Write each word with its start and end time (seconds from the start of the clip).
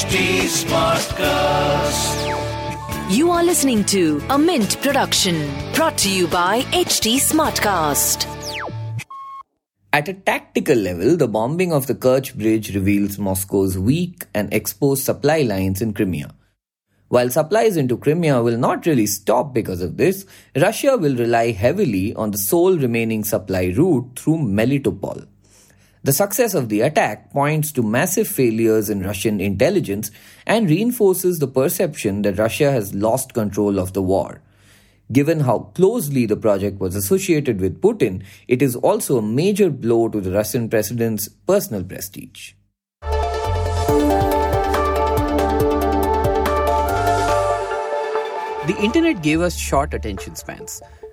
HT 0.00 0.48
Smartcast. 0.64 2.16
You 3.14 3.30
are 3.32 3.44
listening 3.44 3.84
to 3.84 4.22
a 4.30 4.38
Mint 4.38 4.80
production 4.80 5.46
brought 5.74 5.98
to 5.98 6.10
you 6.10 6.26
by 6.26 6.62
HT 6.72 7.16
Smartcast. 7.16 8.24
At 9.92 10.08
a 10.08 10.14
tactical 10.14 10.76
level, 10.76 11.18
the 11.18 11.28
bombing 11.28 11.70
of 11.70 11.86
the 11.86 11.94
Kerch 11.94 12.34
Bridge 12.34 12.74
reveals 12.74 13.18
Moscow's 13.18 13.76
weak 13.76 14.24
and 14.32 14.50
exposed 14.54 15.04
supply 15.04 15.42
lines 15.42 15.82
in 15.82 15.92
Crimea. 15.92 16.34
While 17.08 17.28
supplies 17.28 17.76
into 17.76 17.98
Crimea 17.98 18.42
will 18.42 18.56
not 18.56 18.86
really 18.86 19.06
stop 19.06 19.52
because 19.52 19.82
of 19.82 19.98
this, 19.98 20.24
Russia 20.56 20.96
will 20.96 21.14
rely 21.14 21.50
heavily 21.50 22.14
on 22.14 22.30
the 22.30 22.38
sole 22.38 22.78
remaining 22.78 23.22
supply 23.22 23.74
route 23.76 24.12
through 24.16 24.38
Melitopol. 24.38 25.26
The 26.02 26.14
success 26.14 26.54
of 26.54 26.70
the 26.70 26.80
attack 26.80 27.30
points 27.30 27.72
to 27.72 27.82
massive 27.82 28.26
failures 28.26 28.88
in 28.88 29.02
Russian 29.02 29.38
intelligence 29.38 30.10
and 30.46 30.70
reinforces 30.70 31.38
the 31.38 31.46
perception 31.46 32.22
that 32.22 32.38
Russia 32.38 32.72
has 32.72 32.94
lost 32.94 33.34
control 33.34 33.78
of 33.78 33.92
the 33.92 34.00
war. 34.00 34.40
Given 35.12 35.40
how 35.40 35.58
closely 35.74 36.24
the 36.24 36.38
project 36.38 36.80
was 36.80 36.96
associated 36.96 37.60
with 37.60 37.82
Putin, 37.82 38.22
it 38.48 38.62
is 38.62 38.76
also 38.76 39.18
a 39.18 39.22
major 39.22 39.68
blow 39.68 40.08
to 40.08 40.22
the 40.22 40.30
Russian 40.30 40.70
president's 40.70 41.28
personal 41.28 41.84
prestige. 41.84 42.52
The 48.66 48.76
internet 48.80 49.22
gave 49.22 49.42
us 49.42 49.58
short 49.58 49.92
attention 49.92 50.34
spans. 50.34 50.80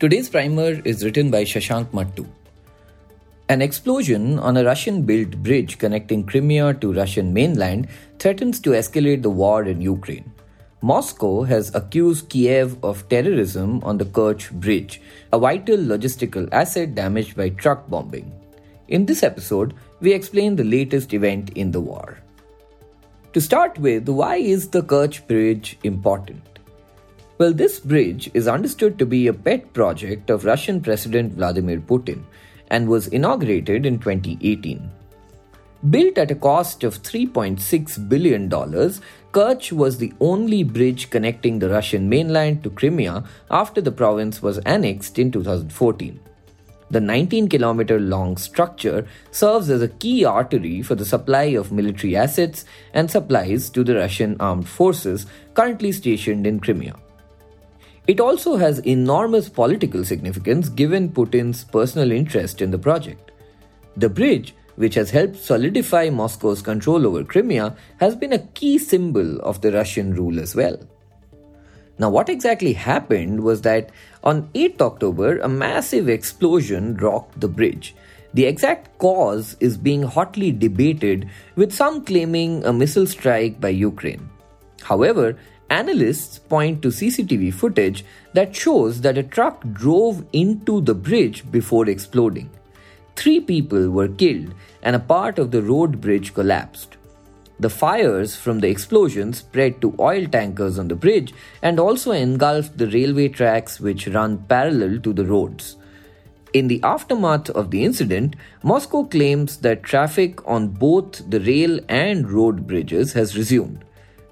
Today's 0.00 0.28
primer 0.28 0.80
is 0.84 1.04
written 1.04 1.28
by 1.28 1.42
Shashank 1.42 1.92
Mattoo. 1.92 2.28
An 3.48 3.60
explosion 3.60 4.38
on 4.38 4.56
a 4.56 4.62
Russian 4.62 5.02
built 5.02 5.42
bridge 5.42 5.76
connecting 5.78 6.22
Crimea 6.22 6.74
to 6.74 6.92
Russian 6.92 7.32
mainland 7.32 7.88
threatens 8.20 8.60
to 8.60 8.70
escalate 8.70 9.22
the 9.22 9.30
war 9.30 9.64
in 9.64 9.80
Ukraine. 9.80 10.32
Moscow 10.82 11.42
has 11.42 11.74
accused 11.74 12.28
Kiev 12.28 12.76
of 12.84 13.08
terrorism 13.08 13.82
on 13.82 13.98
the 13.98 14.04
Kerch 14.04 14.52
Bridge, 14.52 15.00
a 15.32 15.38
vital 15.40 15.76
logistical 15.76 16.48
asset 16.52 16.94
damaged 16.94 17.36
by 17.36 17.48
truck 17.48 17.90
bombing. 17.90 18.30
In 18.86 19.04
this 19.04 19.24
episode, 19.24 19.74
we 19.98 20.12
explain 20.12 20.54
the 20.54 20.62
latest 20.62 21.12
event 21.12 21.50
in 21.56 21.72
the 21.72 21.80
war. 21.80 22.18
To 23.32 23.40
start 23.40 23.76
with, 23.80 24.08
why 24.08 24.36
is 24.36 24.68
the 24.68 24.82
Kerch 24.82 25.26
Bridge 25.26 25.76
important? 25.82 26.57
Well, 27.38 27.52
this 27.52 27.78
bridge 27.78 28.28
is 28.34 28.48
understood 28.48 28.98
to 28.98 29.06
be 29.06 29.28
a 29.28 29.32
pet 29.32 29.72
project 29.72 30.28
of 30.28 30.44
Russian 30.44 30.80
President 30.80 31.34
Vladimir 31.34 31.78
Putin 31.78 32.24
and 32.66 32.88
was 32.88 33.06
inaugurated 33.06 33.86
in 33.86 34.00
2018. 34.00 34.90
Built 35.88 36.18
at 36.18 36.32
a 36.32 36.34
cost 36.34 36.82
of 36.82 37.00
$3.6 37.00 38.08
billion, 38.08 38.50
Kerch 38.50 39.70
was 39.70 39.98
the 39.98 40.12
only 40.18 40.64
bridge 40.64 41.10
connecting 41.10 41.60
the 41.60 41.68
Russian 41.68 42.08
mainland 42.08 42.64
to 42.64 42.70
Crimea 42.70 43.22
after 43.52 43.80
the 43.80 43.92
province 43.92 44.42
was 44.42 44.58
annexed 44.58 45.16
in 45.16 45.30
2014. 45.30 46.18
The 46.90 47.00
19 47.00 47.48
kilometer 47.48 48.00
long 48.00 48.36
structure 48.36 49.06
serves 49.30 49.70
as 49.70 49.80
a 49.80 49.86
key 49.86 50.24
artery 50.24 50.82
for 50.82 50.96
the 50.96 51.04
supply 51.04 51.44
of 51.44 51.70
military 51.70 52.16
assets 52.16 52.64
and 52.92 53.08
supplies 53.08 53.70
to 53.70 53.84
the 53.84 53.94
Russian 53.94 54.36
armed 54.40 54.68
forces 54.68 55.26
currently 55.54 55.92
stationed 55.92 56.44
in 56.44 56.58
Crimea. 56.58 56.96
It 58.08 58.20
also 58.20 58.56
has 58.56 58.78
enormous 58.80 59.50
political 59.50 60.02
significance 60.02 60.70
given 60.70 61.10
Putin's 61.10 61.64
personal 61.64 62.10
interest 62.10 62.62
in 62.62 62.70
the 62.70 62.78
project. 62.78 63.32
The 63.98 64.08
bridge, 64.08 64.54
which 64.76 64.94
has 64.94 65.10
helped 65.10 65.36
solidify 65.36 66.08
Moscow's 66.08 66.62
control 66.62 67.06
over 67.06 67.22
Crimea, 67.22 67.76
has 68.00 68.16
been 68.16 68.32
a 68.32 68.46
key 68.54 68.78
symbol 68.78 69.38
of 69.40 69.60
the 69.60 69.72
Russian 69.72 70.14
rule 70.14 70.40
as 70.40 70.56
well. 70.56 70.78
Now, 71.98 72.08
what 72.08 72.30
exactly 72.30 72.72
happened 72.72 73.42
was 73.42 73.60
that 73.62 73.90
on 74.24 74.48
8 74.54 74.80
October, 74.80 75.40
a 75.40 75.48
massive 75.48 76.08
explosion 76.08 76.96
rocked 76.96 77.38
the 77.38 77.48
bridge. 77.48 77.94
The 78.32 78.46
exact 78.46 78.96
cause 78.98 79.54
is 79.60 79.76
being 79.76 80.02
hotly 80.02 80.50
debated, 80.50 81.28
with 81.56 81.74
some 81.74 82.06
claiming 82.06 82.64
a 82.64 82.72
missile 82.72 83.06
strike 83.06 83.60
by 83.60 83.70
Ukraine. 83.70 84.30
However, 84.80 85.36
Analysts 85.70 86.38
point 86.38 86.80
to 86.82 86.88
CCTV 86.88 87.52
footage 87.52 88.04
that 88.32 88.56
shows 88.56 89.02
that 89.02 89.18
a 89.18 89.22
truck 89.22 89.62
drove 89.72 90.24
into 90.32 90.80
the 90.80 90.94
bridge 90.94 91.50
before 91.50 91.88
exploding. 91.88 92.50
Three 93.16 93.40
people 93.40 93.90
were 93.90 94.08
killed 94.08 94.54
and 94.82 94.96
a 94.96 95.00
part 95.00 95.38
of 95.38 95.50
the 95.50 95.60
road 95.60 96.00
bridge 96.00 96.32
collapsed. 96.32 96.96
The 97.60 97.68
fires 97.68 98.36
from 98.36 98.60
the 98.60 98.68
explosion 98.68 99.32
spread 99.32 99.80
to 99.80 99.94
oil 99.98 100.26
tankers 100.26 100.78
on 100.78 100.88
the 100.88 100.94
bridge 100.94 101.34
and 101.60 101.80
also 101.80 102.12
engulfed 102.12 102.78
the 102.78 102.86
railway 102.86 103.28
tracks 103.28 103.80
which 103.80 104.06
run 104.06 104.38
parallel 104.48 105.00
to 105.00 105.12
the 105.12 105.24
roads. 105.24 105.76
In 106.54 106.68
the 106.68 106.80
aftermath 106.82 107.50
of 107.50 107.70
the 107.70 107.84
incident, 107.84 108.36
Moscow 108.62 109.04
claims 109.04 109.58
that 109.58 109.82
traffic 109.82 110.46
on 110.48 110.68
both 110.68 111.28
the 111.28 111.40
rail 111.40 111.80
and 111.88 112.30
road 112.30 112.66
bridges 112.66 113.12
has 113.12 113.36
resumed. 113.36 113.84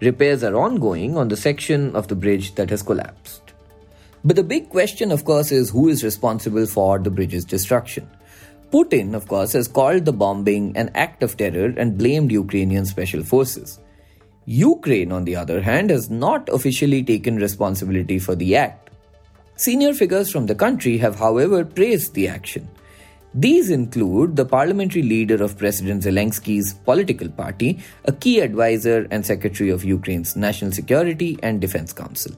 Repairs 0.00 0.42
are 0.42 0.56
ongoing 0.56 1.16
on 1.16 1.28
the 1.28 1.36
section 1.36 1.94
of 1.94 2.08
the 2.08 2.16
bridge 2.16 2.54
that 2.56 2.70
has 2.70 2.82
collapsed. 2.82 3.52
But 4.24 4.36
the 4.36 4.42
big 4.42 4.70
question, 4.70 5.12
of 5.12 5.24
course, 5.24 5.52
is 5.52 5.70
who 5.70 5.88
is 5.88 6.02
responsible 6.02 6.66
for 6.66 6.98
the 6.98 7.10
bridge's 7.10 7.44
destruction. 7.44 8.08
Putin, 8.72 9.14
of 9.14 9.28
course, 9.28 9.52
has 9.52 9.68
called 9.68 10.04
the 10.04 10.12
bombing 10.12 10.76
an 10.76 10.90
act 10.94 11.22
of 11.22 11.36
terror 11.36 11.72
and 11.76 11.96
blamed 11.96 12.32
Ukrainian 12.32 12.86
special 12.86 13.22
forces. 13.22 13.78
Ukraine, 14.46 15.12
on 15.12 15.24
the 15.24 15.36
other 15.36 15.60
hand, 15.62 15.90
has 15.90 16.10
not 16.10 16.48
officially 16.48 17.02
taken 17.02 17.36
responsibility 17.36 18.18
for 18.18 18.34
the 18.34 18.56
act. 18.56 18.90
Senior 19.56 19.94
figures 19.94 20.30
from 20.32 20.46
the 20.46 20.54
country 20.54 20.98
have, 20.98 21.16
however, 21.16 21.64
praised 21.64 22.14
the 22.14 22.26
action. 22.26 22.68
These 23.36 23.70
include 23.70 24.36
the 24.36 24.44
parliamentary 24.44 25.02
leader 25.02 25.42
of 25.42 25.58
President 25.58 26.04
Zelensky's 26.04 26.72
political 26.72 27.28
party, 27.28 27.80
a 28.04 28.12
key 28.12 28.38
advisor 28.38 29.08
and 29.10 29.26
secretary 29.26 29.70
of 29.70 29.84
Ukraine's 29.84 30.36
National 30.36 30.70
Security 30.70 31.36
and 31.42 31.60
Defense 31.60 31.92
Council. 31.92 32.32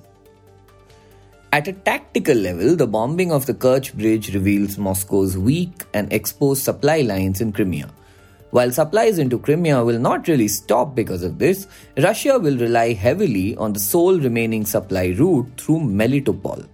At 1.53 1.69
a 1.69 1.75
tactical 1.75 2.35
level, 2.35 2.77
the 2.77 2.87
bombing 2.87 3.31
of 3.31 3.45
the 3.45 3.53
Kerch 3.53 3.93
Bridge 3.93 4.35
reveals 4.35 4.79
Moscow's 4.79 5.37
weak 5.37 5.85
and 5.93 6.11
exposed 6.13 6.65
supply 6.65 7.03
lines 7.03 7.43
in 7.43 7.53
Crimea. 7.53 7.91
While 8.51 8.73
supplies 8.73 9.19
into 9.19 9.39
Crimea 9.39 9.85
will 9.85 9.99
not 9.99 10.29
really 10.29 10.49
stop 10.49 10.95
because 10.95 11.23
of 11.23 11.39
this, 11.39 11.67
Russia 11.99 12.39
will 12.39 12.57
rely 12.57 12.95
heavily 12.95 13.55
on 13.57 13.75
the 13.75 13.81
sole 13.81 14.19
remaining 14.19 14.65
supply 14.65 15.09
route 15.09 15.49
through 15.59 15.81
Melitopol. 15.81 16.67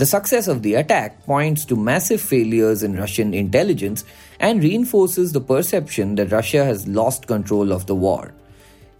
The 0.00 0.06
success 0.06 0.48
of 0.48 0.62
the 0.62 0.76
attack 0.76 1.26
points 1.26 1.66
to 1.66 1.76
massive 1.76 2.22
failures 2.22 2.82
in 2.82 2.96
Russian 2.96 3.34
intelligence 3.34 4.02
and 4.38 4.62
reinforces 4.62 5.32
the 5.32 5.42
perception 5.42 6.14
that 6.14 6.32
Russia 6.32 6.64
has 6.64 6.88
lost 6.88 7.26
control 7.26 7.70
of 7.70 7.84
the 7.84 7.94
war. 7.94 8.32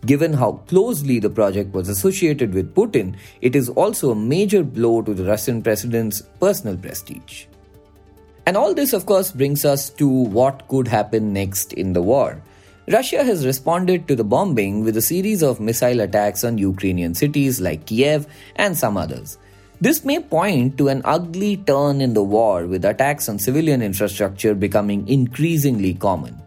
Given 0.04 0.34
how 0.34 0.60
closely 0.68 1.18
the 1.18 1.30
project 1.30 1.72
was 1.72 1.88
associated 1.88 2.52
with 2.52 2.74
Putin, 2.74 3.16
it 3.40 3.56
is 3.56 3.70
also 3.70 4.10
a 4.10 4.14
major 4.14 4.62
blow 4.62 5.00
to 5.00 5.14
the 5.14 5.24
Russian 5.24 5.62
president's 5.62 6.20
personal 6.38 6.76
prestige. 6.76 7.46
And 8.44 8.54
all 8.54 8.74
this, 8.74 8.92
of 8.92 9.06
course, 9.06 9.32
brings 9.32 9.64
us 9.64 9.88
to 9.88 10.06
what 10.06 10.68
could 10.68 10.86
happen 10.86 11.32
next 11.32 11.72
in 11.72 11.94
the 11.94 12.02
war. 12.02 12.42
Russia 12.88 13.24
has 13.24 13.46
responded 13.46 14.06
to 14.06 14.14
the 14.14 14.24
bombing 14.24 14.84
with 14.84 14.98
a 14.98 15.02
series 15.02 15.42
of 15.42 15.60
missile 15.60 16.00
attacks 16.00 16.44
on 16.44 16.58
Ukrainian 16.58 17.14
cities 17.14 17.58
like 17.58 17.86
Kiev 17.86 18.26
and 18.56 18.76
some 18.76 18.98
others. 18.98 19.38
This 19.82 20.04
may 20.04 20.20
point 20.20 20.76
to 20.76 20.88
an 20.88 21.00
ugly 21.06 21.56
turn 21.56 22.02
in 22.02 22.12
the 22.12 22.22
war, 22.22 22.66
with 22.66 22.84
attacks 22.84 23.30
on 23.30 23.38
civilian 23.38 23.80
infrastructure 23.80 24.54
becoming 24.54 25.08
increasingly 25.08 25.94
common. 25.94 26.38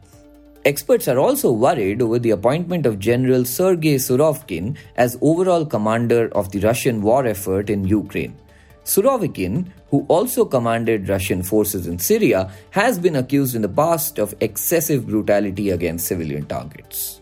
Experts 0.66 1.08
are 1.08 1.18
also 1.18 1.52
worried 1.52 2.04
over 2.04 2.20
the 2.20 2.30
appointment 2.30 2.86
of 2.86 3.00
General 3.00 3.44
Sergei 3.44 3.96
Surovikin 3.96 4.78
as 4.98 5.18
overall 5.22 5.66
commander 5.66 6.30
of 6.34 6.52
the 6.52 6.60
Russian 6.60 7.02
war 7.02 7.26
effort 7.26 7.72
in 7.72 7.88
Ukraine. 7.88 8.38
Surovikin, 8.86 9.66
who 9.90 10.06
also 10.10 10.46
commanded 10.46 11.10
Russian 11.10 11.42
forces 11.42 11.88
in 11.88 11.98
Syria, 11.98 12.52
has 12.70 13.00
been 13.00 13.16
accused 13.16 13.56
in 13.56 13.64
the 13.64 13.68
past 13.68 14.20
of 14.20 14.36
excessive 14.42 15.08
brutality 15.08 15.72
against 15.72 16.06
civilian 16.06 16.46
targets. 16.46 17.20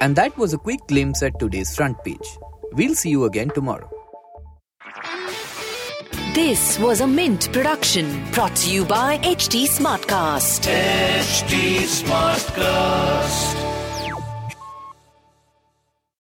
And 0.00 0.16
that 0.16 0.36
was 0.38 0.54
a 0.54 0.58
quick 0.58 0.80
glimpse 0.88 1.22
at 1.22 1.38
today's 1.38 1.76
front 1.76 2.02
page. 2.02 2.38
We'll 2.74 2.94
see 2.94 3.10
you 3.10 3.24
again 3.24 3.50
tomorrow. 3.50 3.90
This 6.34 6.78
was 6.78 7.02
a 7.02 7.06
Mint 7.06 7.52
production 7.52 8.24
brought 8.32 8.56
to 8.56 8.72
you 8.72 8.86
by 8.86 9.18
HT 9.18 9.68
Smartcast. 9.68 10.66
HT 10.66 11.84
Smartcast. 12.00 13.71